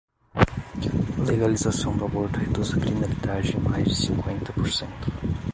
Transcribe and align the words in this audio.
Legalização 1.19 1.95
do 1.95 2.05
aborto 2.05 2.39
reduz 2.39 2.73
a 2.73 2.79
criminalidade 2.79 3.55
em 3.55 3.59
mais 3.59 3.85
de 3.87 3.93
cinquenta 4.07 4.51
por 4.51 4.67
cento 4.67 5.07